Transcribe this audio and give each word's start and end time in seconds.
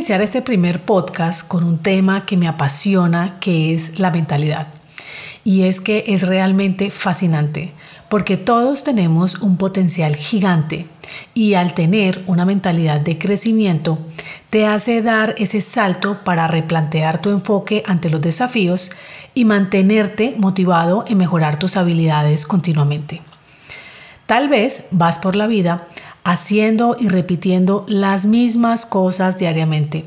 Iniciar 0.00 0.22
este 0.22 0.40
primer 0.40 0.80
podcast 0.80 1.46
con 1.46 1.62
un 1.62 1.76
tema 1.76 2.24
que 2.24 2.38
me 2.38 2.48
apasiona, 2.48 3.36
que 3.38 3.74
es 3.74 3.98
la 3.98 4.10
mentalidad. 4.10 4.68
Y 5.44 5.64
es 5.64 5.82
que 5.82 6.04
es 6.06 6.26
realmente 6.26 6.90
fascinante, 6.90 7.72
porque 8.08 8.38
todos 8.38 8.82
tenemos 8.82 9.42
un 9.42 9.58
potencial 9.58 10.16
gigante 10.16 10.86
y 11.34 11.52
al 11.52 11.74
tener 11.74 12.22
una 12.26 12.46
mentalidad 12.46 12.98
de 12.98 13.18
crecimiento, 13.18 13.98
te 14.48 14.66
hace 14.66 15.02
dar 15.02 15.34
ese 15.36 15.60
salto 15.60 16.20
para 16.24 16.46
replantear 16.46 17.20
tu 17.20 17.28
enfoque 17.28 17.82
ante 17.86 18.08
los 18.08 18.22
desafíos 18.22 18.92
y 19.34 19.44
mantenerte 19.44 20.34
motivado 20.38 21.04
en 21.08 21.18
mejorar 21.18 21.58
tus 21.58 21.76
habilidades 21.76 22.46
continuamente. 22.46 23.20
Tal 24.24 24.48
vez 24.48 24.84
vas 24.92 25.18
por 25.18 25.36
la 25.36 25.46
vida 25.46 25.88
haciendo 26.24 26.96
y 26.98 27.08
repitiendo 27.08 27.84
las 27.88 28.26
mismas 28.26 28.86
cosas 28.86 29.38
diariamente 29.38 30.04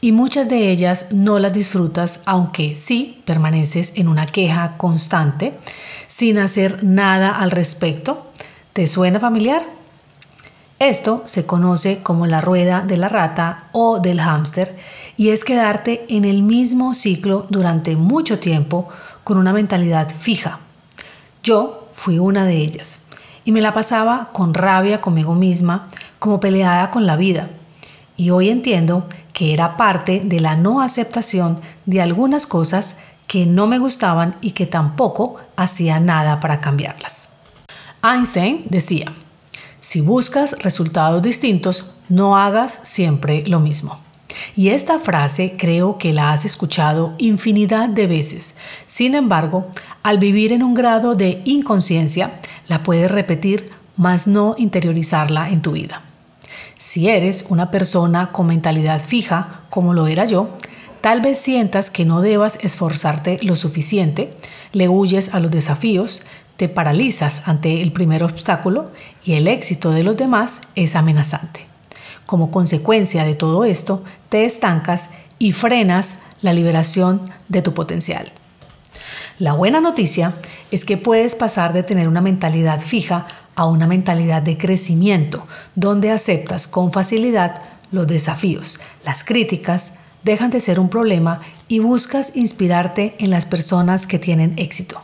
y 0.00 0.12
muchas 0.12 0.48
de 0.48 0.70
ellas 0.70 1.06
no 1.10 1.38
las 1.38 1.52
disfrutas, 1.52 2.20
aunque 2.26 2.76
sí 2.76 3.22
permaneces 3.24 3.92
en 3.96 4.08
una 4.08 4.26
queja 4.26 4.76
constante 4.76 5.54
sin 6.06 6.38
hacer 6.38 6.84
nada 6.84 7.30
al 7.30 7.50
respecto. 7.50 8.30
¿Te 8.72 8.86
suena 8.86 9.18
familiar? 9.18 9.64
Esto 10.78 11.22
se 11.24 11.46
conoce 11.46 12.02
como 12.02 12.26
la 12.26 12.40
rueda 12.40 12.82
de 12.86 12.98
la 12.98 13.08
rata 13.08 13.64
o 13.72 13.98
del 13.98 14.20
hámster 14.20 14.76
y 15.16 15.30
es 15.30 15.42
quedarte 15.42 16.04
en 16.08 16.26
el 16.26 16.42
mismo 16.42 16.92
ciclo 16.92 17.46
durante 17.48 17.96
mucho 17.96 18.38
tiempo 18.38 18.88
con 19.24 19.38
una 19.38 19.54
mentalidad 19.54 20.08
fija. 20.16 20.58
Yo 21.42 21.88
fui 21.94 22.18
una 22.18 22.44
de 22.44 22.58
ellas 22.58 23.00
y 23.46 23.52
me 23.52 23.62
la 23.62 23.72
pasaba 23.72 24.28
con 24.32 24.52
rabia 24.52 25.00
conmigo 25.00 25.34
misma, 25.34 25.88
como 26.18 26.40
peleada 26.40 26.90
con 26.90 27.06
la 27.06 27.16
vida. 27.16 27.48
Y 28.16 28.30
hoy 28.30 28.50
entiendo 28.50 29.06
que 29.32 29.54
era 29.54 29.76
parte 29.76 30.20
de 30.22 30.40
la 30.40 30.56
no 30.56 30.82
aceptación 30.82 31.60
de 31.86 32.02
algunas 32.02 32.44
cosas 32.44 32.96
que 33.28 33.46
no 33.46 33.68
me 33.68 33.78
gustaban 33.78 34.34
y 34.40 34.50
que 34.50 34.66
tampoco 34.66 35.36
hacía 35.56 36.00
nada 36.00 36.40
para 36.40 36.60
cambiarlas. 36.60 37.30
Einstein 38.02 38.64
decía, 38.68 39.12
si 39.80 40.00
buscas 40.00 40.52
resultados 40.64 41.22
distintos, 41.22 41.92
no 42.08 42.36
hagas 42.36 42.80
siempre 42.82 43.44
lo 43.46 43.60
mismo. 43.60 43.98
Y 44.56 44.70
esta 44.70 44.98
frase 44.98 45.54
creo 45.56 45.98
que 45.98 46.12
la 46.12 46.32
has 46.32 46.44
escuchado 46.44 47.14
infinidad 47.18 47.88
de 47.88 48.06
veces. 48.08 48.56
Sin 48.88 49.14
embargo, 49.14 49.68
al 50.02 50.18
vivir 50.18 50.52
en 50.52 50.62
un 50.62 50.74
grado 50.74 51.14
de 51.14 51.42
inconsciencia, 51.44 52.32
la 52.68 52.82
puedes 52.82 53.10
repetir, 53.10 53.70
mas 53.96 54.26
no 54.26 54.54
interiorizarla 54.58 55.50
en 55.50 55.62
tu 55.62 55.72
vida. 55.72 56.02
Si 56.78 57.08
eres 57.08 57.46
una 57.48 57.70
persona 57.70 58.32
con 58.32 58.46
mentalidad 58.46 59.00
fija, 59.00 59.60
como 59.70 59.94
lo 59.94 60.06
era 60.06 60.26
yo, 60.26 60.50
tal 61.00 61.20
vez 61.20 61.38
sientas 61.38 61.90
que 61.90 62.04
no 62.04 62.20
debas 62.20 62.58
esforzarte 62.62 63.38
lo 63.42 63.56
suficiente, 63.56 64.32
le 64.72 64.88
huyes 64.88 65.32
a 65.32 65.40
los 65.40 65.50
desafíos, 65.50 66.24
te 66.56 66.68
paralizas 66.68 67.42
ante 67.46 67.82
el 67.82 67.92
primer 67.92 68.22
obstáculo 68.22 68.90
y 69.24 69.34
el 69.34 69.48
éxito 69.48 69.90
de 69.90 70.02
los 70.02 70.16
demás 70.16 70.60
es 70.74 70.96
amenazante. 70.96 71.66
Como 72.26 72.50
consecuencia 72.50 73.24
de 73.24 73.34
todo 73.34 73.64
esto, 73.64 74.02
te 74.28 74.44
estancas 74.44 75.10
y 75.38 75.52
frenas 75.52 76.18
la 76.42 76.52
liberación 76.52 77.22
de 77.48 77.62
tu 77.62 77.72
potencial. 77.72 78.32
La 79.38 79.52
buena 79.52 79.80
noticia 79.80 80.32
es 80.70 80.84
que 80.84 80.96
puedes 80.96 81.34
pasar 81.34 81.72
de 81.72 81.82
tener 81.82 82.08
una 82.08 82.20
mentalidad 82.20 82.80
fija 82.80 83.26
a 83.54 83.66
una 83.66 83.86
mentalidad 83.86 84.42
de 84.42 84.58
crecimiento, 84.58 85.46
donde 85.74 86.10
aceptas 86.10 86.66
con 86.66 86.92
facilidad 86.92 87.62
los 87.90 88.06
desafíos, 88.06 88.80
las 89.04 89.24
críticas, 89.24 89.94
dejan 90.22 90.50
de 90.50 90.60
ser 90.60 90.80
un 90.80 90.88
problema 90.88 91.40
y 91.68 91.78
buscas 91.78 92.36
inspirarte 92.36 93.14
en 93.18 93.30
las 93.30 93.46
personas 93.46 94.06
que 94.06 94.18
tienen 94.18 94.54
éxito. 94.56 95.00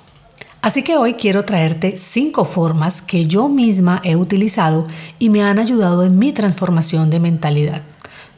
Así 0.60 0.82
que 0.82 0.96
hoy 0.96 1.14
quiero 1.14 1.44
traerte 1.44 1.96
cinco 1.98 2.44
formas 2.44 3.02
que 3.02 3.26
yo 3.26 3.48
misma 3.48 4.00
he 4.04 4.14
utilizado 4.14 4.86
y 5.18 5.28
me 5.28 5.42
han 5.42 5.58
ayudado 5.58 6.04
en 6.04 6.18
mi 6.18 6.32
transformación 6.32 7.10
de 7.10 7.18
mentalidad, 7.18 7.82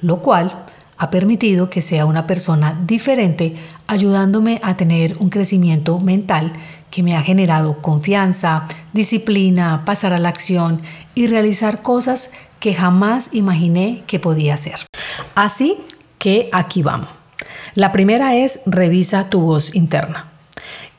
lo 0.00 0.20
cual 0.20 0.64
ha 0.96 1.10
permitido 1.10 1.68
que 1.68 1.82
sea 1.82 2.06
una 2.06 2.26
persona 2.26 2.80
diferente, 2.86 3.56
ayudándome 3.86 4.60
a 4.62 4.76
tener 4.76 5.16
un 5.18 5.28
crecimiento 5.28 5.98
mental 5.98 6.52
que 6.94 7.02
me 7.02 7.16
ha 7.16 7.22
generado 7.22 7.82
confianza, 7.82 8.68
disciplina, 8.92 9.82
pasar 9.84 10.12
a 10.12 10.18
la 10.18 10.28
acción 10.28 10.80
y 11.16 11.26
realizar 11.26 11.82
cosas 11.82 12.30
que 12.60 12.72
jamás 12.72 13.30
imaginé 13.32 14.04
que 14.06 14.20
podía 14.20 14.54
hacer. 14.54 14.76
Así 15.34 15.76
que 16.20 16.48
aquí 16.52 16.84
vamos. 16.84 17.08
La 17.74 17.90
primera 17.90 18.36
es 18.36 18.60
revisa 18.64 19.28
tu 19.28 19.40
voz 19.40 19.74
interna. 19.74 20.30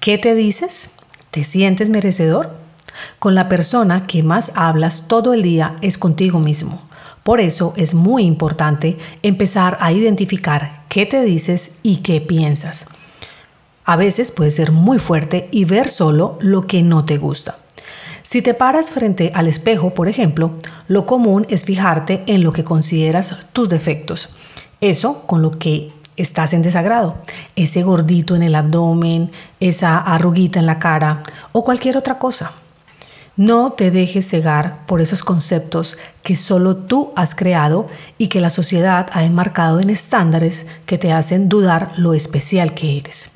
¿Qué 0.02 0.18
te 0.18 0.36
dices? 0.36 0.90
¿Te 1.32 1.46
sientes 1.46 1.90
merecedor? 1.90 2.54
Con 3.18 3.34
la 3.34 3.48
persona 3.48 4.06
que 4.06 4.22
más 4.22 4.52
hablas 4.54 5.08
todo 5.08 5.34
el 5.34 5.44
día 5.44 5.78
es 5.80 5.98
contigo 5.98 6.40
mismo. 6.40 6.82
Por 7.24 7.40
eso 7.40 7.74
es 7.78 7.94
muy 7.94 8.24
importante 8.24 8.98
empezar 9.24 9.78
a 9.80 9.94
identificar 9.94 10.84
qué 10.90 11.06
te 11.06 11.22
dices 11.22 11.78
y 11.84 11.98
qué 11.98 12.20
piensas. 12.20 12.86
A 13.86 13.96
veces 13.96 14.32
puede 14.32 14.50
ser 14.50 14.72
muy 14.72 14.98
fuerte 14.98 15.48
y 15.52 15.66
ver 15.66 15.90
solo 15.90 16.40
lo 16.42 16.64
que 16.64 16.82
no 16.82 17.06
te 17.06 17.18
gusta. 17.18 17.58
Si 18.24 18.42
te 18.42 18.56
paras 18.56 18.90
frente 18.90 19.32
al 19.36 19.48
espejo, 19.48 19.94
por 19.94 20.08
ejemplo, 20.08 20.54
lo 20.88 21.06
común 21.06 21.46
es 21.50 21.66
fijarte 21.66 22.24
en 22.26 22.44
lo 22.44 22.52
que 22.52 22.64
consideras 22.64 23.36
tus 23.54 23.70
defectos. 23.70 24.30
Eso 24.82 25.22
con 25.28 25.44
lo 25.44 25.52
que 25.52 25.92
estás 26.18 26.54
en 26.54 26.64
desagrado. 26.64 27.18
Ese 27.56 27.84
gordito 27.84 28.36
en 28.36 28.42
el 28.42 28.56
abdomen, 28.56 29.32
esa 29.60 30.00
arruguita 30.00 30.60
en 30.60 30.66
la 30.66 30.80
cara 30.80 31.22
o 31.52 31.64
cualquier 31.64 31.98
otra 31.98 32.18
cosa. 32.18 32.54
No 33.38 33.74
te 33.74 33.92
dejes 33.92 34.28
cegar 34.28 34.88
por 34.88 35.02
esos 35.02 35.24
conceptos 35.24 36.00
que 36.24 36.36
solo 36.36 36.76
tú 36.76 37.12
has 37.16 37.36
creado 37.36 37.86
y 38.18 38.30
que 38.30 38.42
la 38.42 38.50
sociedad 38.50 39.08
ha 39.12 39.24
enmarcado 39.26 39.80
en 39.80 39.92
estándares 39.92 40.66
que 40.88 40.98
te 40.98 41.12
hacen 41.12 41.50
dudar 41.50 41.92
lo 41.98 42.16
especial 42.16 42.74
que 42.74 42.98
eres. 42.98 43.35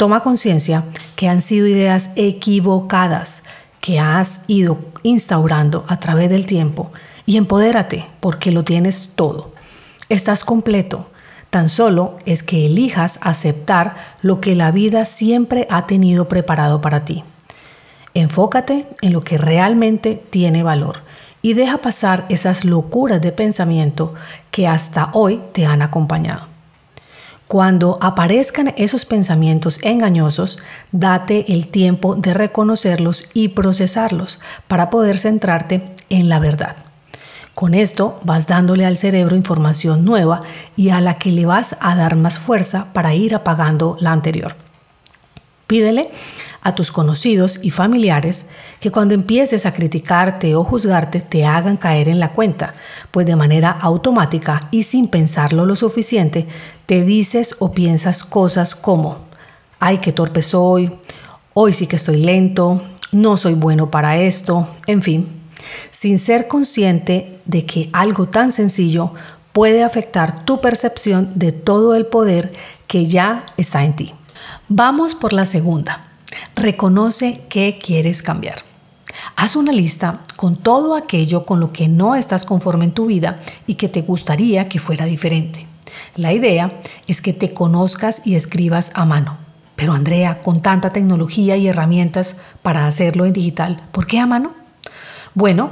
Toma 0.00 0.20
conciencia 0.20 0.84
que 1.14 1.28
han 1.28 1.42
sido 1.42 1.66
ideas 1.66 2.08
equivocadas 2.16 3.42
que 3.82 4.00
has 4.00 4.44
ido 4.46 4.78
instaurando 5.02 5.84
a 5.88 6.00
través 6.00 6.30
del 6.30 6.46
tiempo 6.46 6.90
y 7.26 7.36
empodérate 7.36 8.06
porque 8.20 8.50
lo 8.50 8.64
tienes 8.64 9.12
todo. 9.14 9.52
Estás 10.08 10.42
completo. 10.42 11.10
Tan 11.50 11.68
solo 11.68 12.16
es 12.24 12.42
que 12.42 12.64
elijas 12.64 13.18
aceptar 13.20 13.94
lo 14.22 14.40
que 14.40 14.54
la 14.54 14.70
vida 14.70 15.04
siempre 15.04 15.66
ha 15.68 15.86
tenido 15.86 16.28
preparado 16.28 16.80
para 16.80 17.04
ti. 17.04 17.22
Enfócate 18.14 18.86
en 19.02 19.12
lo 19.12 19.20
que 19.20 19.36
realmente 19.36 20.24
tiene 20.30 20.62
valor 20.62 21.00
y 21.42 21.52
deja 21.52 21.76
pasar 21.76 22.24
esas 22.30 22.64
locuras 22.64 23.20
de 23.20 23.32
pensamiento 23.32 24.14
que 24.50 24.66
hasta 24.66 25.10
hoy 25.12 25.42
te 25.52 25.66
han 25.66 25.82
acompañado. 25.82 26.49
Cuando 27.50 27.98
aparezcan 28.00 28.74
esos 28.76 29.04
pensamientos 29.04 29.80
engañosos, 29.82 30.60
date 30.92 31.52
el 31.52 31.66
tiempo 31.66 32.14
de 32.14 32.32
reconocerlos 32.32 33.28
y 33.34 33.48
procesarlos 33.48 34.38
para 34.68 34.88
poder 34.88 35.18
centrarte 35.18 35.82
en 36.10 36.28
la 36.28 36.38
verdad. 36.38 36.76
Con 37.56 37.74
esto 37.74 38.20
vas 38.22 38.46
dándole 38.46 38.86
al 38.86 38.98
cerebro 38.98 39.34
información 39.34 40.04
nueva 40.04 40.42
y 40.76 40.90
a 40.90 41.00
la 41.00 41.14
que 41.14 41.32
le 41.32 41.44
vas 41.44 41.76
a 41.80 41.96
dar 41.96 42.14
más 42.14 42.38
fuerza 42.38 42.86
para 42.92 43.14
ir 43.14 43.34
apagando 43.34 43.96
la 43.98 44.12
anterior. 44.12 44.54
Pídele 45.66 46.12
a 46.62 46.74
tus 46.74 46.92
conocidos 46.92 47.58
y 47.62 47.70
familiares 47.70 48.46
que 48.80 48.90
cuando 48.90 49.14
empieces 49.14 49.66
a 49.66 49.72
criticarte 49.72 50.54
o 50.54 50.64
juzgarte 50.64 51.20
te 51.20 51.44
hagan 51.44 51.76
caer 51.76 52.08
en 52.08 52.20
la 52.20 52.32
cuenta, 52.32 52.74
pues 53.10 53.26
de 53.26 53.36
manera 53.36 53.70
automática 53.70 54.68
y 54.70 54.82
sin 54.82 55.08
pensarlo 55.08 55.64
lo 55.64 55.76
suficiente, 55.76 56.46
te 56.86 57.04
dices 57.04 57.56
o 57.58 57.72
piensas 57.72 58.24
cosas 58.24 58.74
como, 58.74 59.18
ay, 59.78 59.98
qué 59.98 60.12
torpe 60.12 60.42
soy, 60.42 60.92
hoy 61.54 61.72
sí 61.72 61.86
que 61.86 61.96
estoy 61.96 62.22
lento, 62.22 62.82
no 63.12 63.36
soy 63.36 63.54
bueno 63.54 63.90
para 63.90 64.18
esto, 64.18 64.68
en 64.86 65.02
fin, 65.02 65.28
sin 65.90 66.18
ser 66.18 66.46
consciente 66.46 67.40
de 67.44 67.64
que 67.64 67.88
algo 67.92 68.26
tan 68.28 68.52
sencillo 68.52 69.14
puede 69.52 69.82
afectar 69.82 70.44
tu 70.44 70.60
percepción 70.60 71.32
de 71.34 71.52
todo 71.52 71.94
el 71.94 72.06
poder 72.06 72.52
que 72.86 73.06
ya 73.06 73.46
está 73.56 73.84
en 73.84 73.96
ti. 73.96 74.14
Vamos 74.68 75.14
por 75.14 75.32
la 75.32 75.44
segunda. 75.44 76.09
Reconoce 76.54 77.42
qué 77.48 77.78
quieres 77.82 78.22
cambiar. 78.22 78.56
Haz 79.36 79.56
una 79.56 79.72
lista 79.72 80.20
con 80.36 80.56
todo 80.56 80.94
aquello 80.94 81.44
con 81.44 81.60
lo 81.60 81.72
que 81.72 81.88
no 81.88 82.14
estás 82.14 82.44
conforme 82.44 82.84
en 82.84 82.92
tu 82.92 83.06
vida 83.06 83.40
y 83.66 83.74
que 83.74 83.88
te 83.88 84.02
gustaría 84.02 84.68
que 84.68 84.78
fuera 84.78 85.06
diferente. 85.06 85.66
La 86.16 86.32
idea 86.32 86.72
es 87.06 87.22
que 87.22 87.32
te 87.32 87.52
conozcas 87.52 88.22
y 88.24 88.34
escribas 88.34 88.92
a 88.94 89.04
mano. 89.06 89.36
Pero 89.76 89.94
Andrea, 89.94 90.42
con 90.42 90.60
tanta 90.60 90.90
tecnología 90.90 91.56
y 91.56 91.68
herramientas 91.68 92.36
para 92.62 92.86
hacerlo 92.86 93.24
en 93.24 93.32
digital, 93.32 93.80
¿por 93.92 94.06
qué 94.06 94.18
a 94.18 94.26
mano? 94.26 94.52
Bueno, 95.34 95.70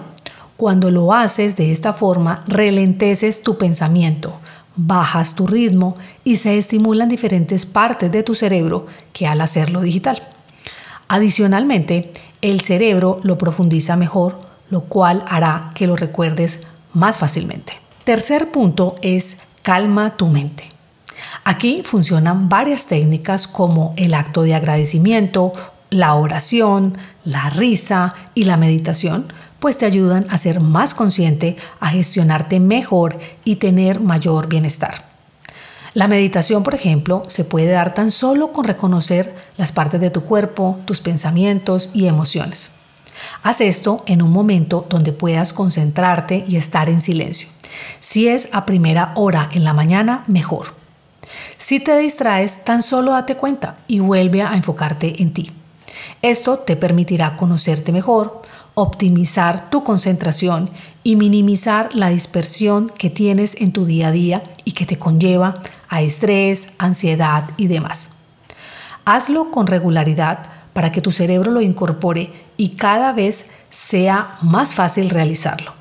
cuando 0.56 0.90
lo 0.90 1.12
haces 1.12 1.56
de 1.56 1.70
esta 1.72 1.92
forma, 1.92 2.42
relenteces 2.46 3.42
tu 3.42 3.58
pensamiento, 3.58 4.38
bajas 4.76 5.34
tu 5.34 5.46
ritmo 5.46 5.96
y 6.24 6.36
se 6.36 6.56
estimulan 6.56 7.08
diferentes 7.08 7.66
partes 7.66 8.10
de 8.10 8.22
tu 8.22 8.34
cerebro 8.34 8.86
que 9.12 9.26
al 9.26 9.40
hacerlo 9.40 9.82
digital. 9.82 10.22
Adicionalmente, 11.08 12.12
el 12.42 12.60
cerebro 12.60 13.20
lo 13.22 13.38
profundiza 13.38 13.96
mejor, 13.96 14.38
lo 14.70 14.82
cual 14.82 15.24
hará 15.26 15.72
que 15.74 15.86
lo 15.86 15.96
recuerdes 15.96 16.60
más 16.92 17.18
fácilmente. 17.18 17.72
Tercer 18.04 18.50
punto 18.50 18.96
es 19.02 19.38
calma 19.62 20.16
tu 20.16 20.26
mente. 20.28 20.64
Aquí 21.44 21.82
funcionan 21.84 22.48
varias 22.48 22.86
técnicas 22.86 23.48
como 23.48 23.94
el 23.96 24.14
acto 24.14 24.42
de 24.42 24.54
agradecimiento, 24.54 25.52
la 25.90 26.14
oración, 26.14 26.98
la 27.24 27.48
risa 27.50 28.14
y 28.34 28.44
la 28.44 28.56
meditación, 28.56 29.26
pues 29.58 29.78
te 29.78 29.86
ayudan 29.86 30.26
a 30.30 30.38
ser 30.38 30.60
más 30.60 30.94
consciente, 30.94 31.56
a 31.80 31.88
gestionarte 31.88 32.60
mejor 32.60 33.18
y 33.44 33.56
tener 33.56 34.00
mayor 34.00 34.46
bienestar. 34.46 35.07
La 35.98 36.06
meditación, 36.06 36.62
por 36.62 36.76
ejemplo, 36.76 37.24
se 37.26 37.42
puede 37.42 37.72
dar 37.72 37.92
tan 37.92 38.12
solo 38.12 38.52
con 38.52 38.62
reconocer 38.62 39.34
las 39.56 39.72
partes 39.72 40.00
de 40.00 40.10
tu 40.10 40.22
cuerpo, 40.22 40.78
tus 40.84 41.00
pensamientos 41.00 41.90
y 41.92 42.06
emociones. 42.06 42.70
Haz 43.42 43.60
esto 43.60 44.04
en 44.06 44.22
un 44.22 44.30
momento 44.30 44.86
donde 44.88 45.12
puedas 45.12 45.52
concentrarte 45.52 46.44
y 46.46 46.54
estar 46.54 46.88
en 46.88 47.00
silencio. 47.00 47.48
Si 47.98 48.28
es 48.28 48.48
a 48.52 48.64
primera 48.64 49.10
hora 49.16 49.50
en 49.52 49.64
la 49.64 49.72
mañana, 49.72 50.22
mejor. 50.28 50.66
Si 51.58 51.80
te 51.80 51.98
distraes, 51.98 52.64
tan 52.64 52.84
solo 52.84 53.10
date 53.10 53.34
cuenta 53.34 53.74
y 53.88 53.98
vuelve 53.98 54.42
a 54.42 54.54
enfocarte 54.54 55.20
en 55.20 55.32
ti. 55.32 55.50
Esto 56.22 56.60
te 56.60 56.76
permitirá 56.76 57.36
conocerte 57.36 57.90
mejor, 57.90 58.40
optimizar 58.74 59.68
tu 59.68 59.82
concentración 59.82 60.70
y 61.02 61.16
minimizar 61.16 61.92
la 61.92 62.10
dispersión 62.10 62.88
que 62.88 63.10
tienes 63.10 63.56
en 63.60 63.72
tu 63.72 63.84
día 63.84 64.08
a 64.08 64.12
día 64.12 64.44
y 64.64 64.72
que 64.72 64.86
te 64.86 64.96
conlleva 64.96 65.60
a 65.88 66.02
estrés, 66.02 66.68
ansiedad 66.78 67.44
y 67.56 67.66
demás. 67.66 68.10
Hazlo 69.04 69.50
con 69.50 69.66
regularidad 69.66 70.40
para 70.72 70.92
que 70.92 71.00
tu 71.00 71.10
cerebro 71.10 71.50
lo 71.50 71.60
incorpore 71.60 72.32
y 72.56 72.70
cada 72.70 73.12
vez 73.12 73.46
sea 73.70 74.38
más 74.42 74.74
fácil 74.74 75.10
realizarlo. 75.10 75.72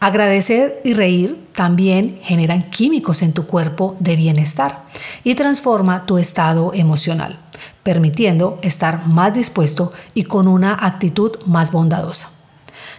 Agradecer 0.00 0.80
y 0.84 0.92
reír 0.92 1.38
también 1.54 2.18
generan 2.22 2.68
químicos 2.70 3.22
en 3.22 3.32
tu 3.32 3.46
cuerpo 3.46 3.96
de 4.00 4.16
bienestar 4.16 4.82
y 5.22 5.34
transforma 5.34 6.04
tu 6.04 6.18
estado 6.18 6.72
emocional, 6.74 7.38
permitiendo 7.82 8.58
estar 8.62 9.06
más 9.06 9.32
dispuesto 9.32 9.92
y 10.12 10.24
con 10.24 10.48
una 10.48 10.74
actitud 10.78 11.38
más 11.46 11.72
bondadosa. 11.72 12.30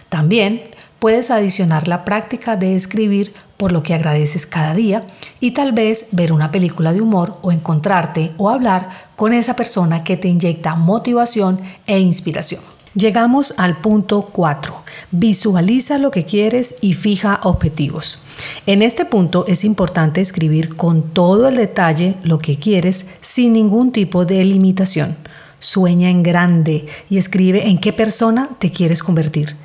También 0.08 0.62
puedes 0.98 1.30
adicionar 1.30 1.88
la 1.88 2.04
práctica 2.04 2.56
de 2.56 2.74
escribir 2.74 3.32
por 3.56 3.72
lo 3.72 3.82
que 3.82 3.94
agradeces 3.94 4.46
cada 4.46 4.74
día 4.74 5.02
y 5.40 5.52
tal 5.52 5.72
vez 5.72 6.06
ver 6.12 6.32
una 6.32 6.50
película 6.50 6.92
de 6.92 7.00
humor 7.00 7.38
o 7.42 7.52
encontrarte 7.52 8.32
o 8.36 8.50
hablar 8.50 8.88
con 9.16 9.32
esa 9.32 9.56
persona 9.56 10.04
que 10.04 10.16
te 10.16 10.28
inyecta 10.28 10.74
motivación 10.74 11.60
e 11.86 11.98
inspiración. 11.98 12.60
Llegamos 12.94 13.52
al 13.58 13.82
punto 13.82 14.30
4. 14.32 14.74
Visualiza 15.10 15.98
lo 15.98 16.10
que 16.10 16.24
quieres 16.24 16.76
y 16.80 16.94
fija 16.94 17.40
objetivos. 17.42 18.20
En 18.64 18.80
este 18.80 19.04
punto 19.04 19.44
es 19.46 19.64
importante 19.64 20.22
escribir 20.22 20.76
con 20.76 21.10
todo 21.10 21.48
el 21.48 21.56
detalle 21.56 22.14
lo 22.22 22.38
que 22.38 22.56
quieres 22.56 23.04
sin 23.20 23.52
ningún 23.52 23.92
tipo 23.92 24.24
de 24.24 24.42
limitación. 24.44 25.14
Sueña 25.58 26.08
en 26.08 26.22
grande 26.22 26.86
y 27.10 27.18
escribe 27.18 27.68
en 27.68 27.78
qué 27.78 27.92
persona 27.92 28.48
te 28.58 28.70
quieres 28.70 29.02
convertir, 29.02 29.56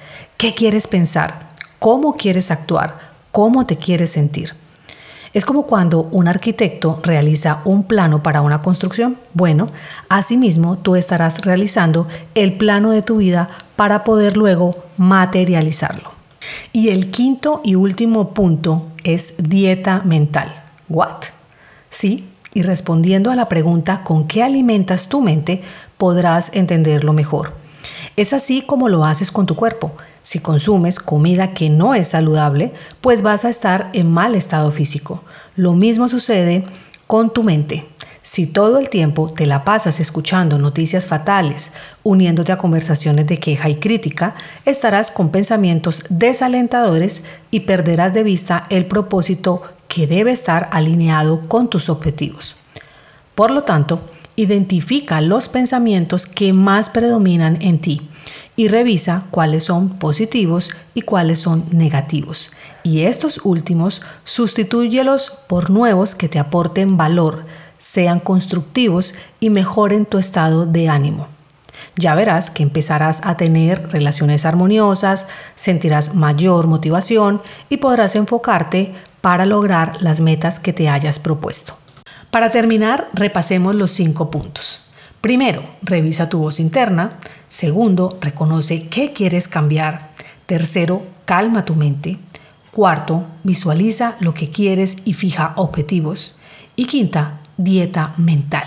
qué 0.42 0.56
quieres 0.56 0.88
pensar, 0.88 1.50
cómo 1.78 2.16
quieres 2.16 2.50
actuar, 2.50 2.98
cómo 3.32 3.68
te 3.68 3.78
quieres 3.78 4.10
sentir. 4.10 4.56
Es 5.34 5.46
como 5.46 5.68
cuando 5.68 6.06
un 6.06 6.28
arquitecto 6.28 7.00
realiza 7.04 7.62
un 7.64 7.84
plano 7.84 8.24
para 8.24 8.42
una 8.42 8.60
construcción. 8.60 9.20
Bueno, 9.36 9.68
asimismo 10.10 10.80
tú 10.80 10.96
estarás 10.96 11.42
realizando 11.46 12.08
el 12.34 12.58
plano 12.58 12.90
de 12.90 13.04
tu 13.04 13.18
vida 13.18 13.50
para 13.76 14.04
poder 14.04 14.36
luego 14.36 14.74
materializarlo. 14.98 16.12
Y 16.74 16.90
el 16.90 17.12
quinto 17.12 17.62
y 17.64 17.76
último 17.76 18.34
punto 18.34 18.88
es 19.04 19.36
dieta 19.38 20.02
mental. 20.06 20.64
¿What? 20.90 21.26
Sí, 21.92 22.28
y 22.56 22.64
respondiendo 22.64 23.30
a 23.30 23.36
la 23.36 23.48
pregunta 23.48 24.04
¿con 24.04 24.28
qué 24.28 24.42
alimentas 24.42 25.08
tu 25.08 25.22
mente? 25.22 25.62
podrás 25.98 26.50
entenderlo 26.56 27.14
mejor. 27.14 27.54
Es 28.18 28.34
así 28.34 28.64
como 28.64 28.90
lo 28.90 29.06
haces 29.06 29.30
con 29.30 29.46
tu 29.46 29.56
cuerpo. 29.56 29.92
Si 30.24 30.40
consumes 30.40 31.00
comida 31.00 31.54
que 31.54 31.70
no 31.70 31.96
es 31.96 32.10
saludable, 32.10 32.74
pues 33.02 33.22
vas 33.22 33.46
a 33.46 33.50
estar 33.50 33.90
en 33.94 34.12
mal 34.12 34.36
estado 34.36 34.72
físico. 34.72 35.24
Lo 35.56 35.74
mismo 35.74 36.08
sucede 36.08 36.64
con 37.08 37.34
tu 37.34 37.44
mente. 37.44 37.88
Si 38.24 38.46
todo 38.46 38.78
el 38.78 38.90
tiempo 38.90 39.34
te 39.34 39.48
la 39.48 39.66
pasas 39.66 40.00
escuchando 40.00 40.60
noticias 40.60 41.08
fatales, 41.08 41.74
uniéndote 42.04 42.52
a 42.52 42.58
conversaciones 42.60 43.26
de 43.26 43.40
queja 43.40 43.68
y 43.68 43.76
crítica, 43.76 44.36
estarás 44.64 45.10
con 45.10 45.32
pensamientos 45.32 46.04
desalentadores 46.10 47.24
y 47.50 47.62
perderás 47.62 48.14
de 48.14 48.22
vista 48.22 48.68
el 48.70 48.86
propósito 48.86 49.64
que 49.88 50.06
debe 50.06 50.32
estar 50.32 50.70
alineado 50.72 51.48
con 51.48 51.68
tus 51.68 51.90
objetivos. 51.90 52.58
Por 53.34 53.50
lo 53.50 53.64
tanto, 53.64 54.04
identifica 54.36 55.20
los 55.20 55.50
pensamientos 55.50 56.28
que 56.28 56.54
más 56.54 56.90
predominan 56.90 57.60
en 57.62 57.80
ti 57.80 58.08
y 58.62 58.68
revisa 58.68 59.24
cuáles 59.32 59.64
son 59.64 59.90
positivos 59.90 60.70
y 60.94 61.02
cuáles 61.02 61.40
son 61.40 61.66
negativos. 61.72 62.52
Y 62.84 63.02
estos 63.06 63.42
últimos 63.44 64.04
sustitúyelos 64.24 65.32
por 65.48 65.72
nuevos 65.72 66.14
que 66.14 66.30
te 66.30 66.38
aporten 66.38 66.96
valor, 66.96 67.46
sean 67.80 68.20
constructivos 68.20 69.16
y 69.40 69.50
mejoren 69.50 70.06
tu 70.06 70.20
estado 70.20 70.68
de 70.68 70.90
ánimo. 70.90 71.28
Ya 71.96 72.14
verás 72.14 72.52
que 72.52 72.62
empezarás 72.62 73.22
a 73.24 73.36
tener 73.36 73.90
relaciones 73.92 74.46
armoniosas, 74.46 75.26
sentirás 75.56 76.14
mayor 76.14 76.68
motivación 76.68 77.42
y 77.68 77.78
podrás 77.78 78.16
enfocarte 78.16 78.94
para 79.22 79.48
lograr 79.48 79.98
las 80.02 80.22
metas 80.22 80.60
que 80.60 80.72
te 80.72 80.88
hayas 80.88 81.18
propuesto. 81.18 81.74
Para 82.30 82.52
terminar, 82.52 83.08
repasemos 83.16 83.74
los 83.74 83.90
cinco 83.90 84.30
puntos. 84.30 84.84
Primero, 85.20 85.64
revisa 85.82 86.30
tu 86.30 86.38
voz 86.38 86.60
interna. 86.60 87.14
Segundo, 87.52 88.18
reconoce 88.22 88.88
qué 88.88 89.12
quieres 89.12 89.50
cambiar. 89.50 90.08
Tercero, 90.46 91.04
calma 91.26 91.66
tu 91.66 91.76
mente. 91.76 92.18
Cuarto, 92.72 93.26
visualiza 93.44 94.16
lo 94.22 94.34
que 94.34 94.50
quieres 94.50 94.96
y 95.04 95.14
fija 95.14 95.52
objetivos. 95.58 96.38
Y 96.78 96.86
quinta, 96.86 97.42
dieta 97.58 98.14
mental. 98.16 98.64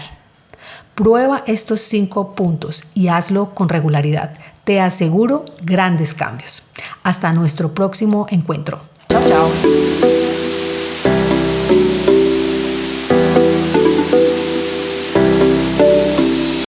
Prueba 0.95 1.43
estos 1.47 1.81
cinco 1.81 2.35
puntos 2.35 2.85
y 2.93 3.09
hazlo 3.09 3.55
con 3.55 3.71
regularidad. 3.71 4.35
Te 4.65 4.83
aseguro 4.83 5.47
grandes 5.63 6.13
cambios. 6.13 6.65
Hasta 7.03 7.33
nuestro 7.33 7.73
próximo 7.73 8.27
encuentro. 8.31 8.83